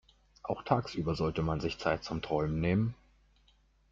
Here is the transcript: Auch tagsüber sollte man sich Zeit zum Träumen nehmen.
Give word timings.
Auch 0.41 0.63
tagsüber 0.63 1.13
sollte 1.13 1.43
man 1.43 1.59
sich 1.61 1.77
Zeit 1.77 2.03
zum 2.03 2.23
Träumen 2.23 2.59
nehmen. 2.59 2.95